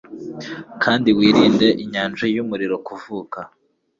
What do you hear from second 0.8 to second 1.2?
kandi